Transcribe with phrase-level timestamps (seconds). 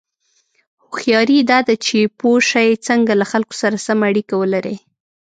[0.85, 4.75] هوښیاري دا ده چې پوه شې څنګه له خلکو سره سمه اړیکه ولرې.